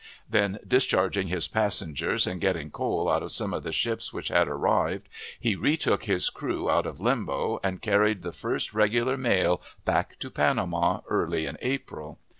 [0.27, 4.47] Then, discharging his passengers and getting coal out of some of the ships which had
[4.47, 5.07] arrived,
[5.39, 10.31] he retook his crew out of limbo and carried the first regular mail back to
[10.31, 12.17] Panama early in April.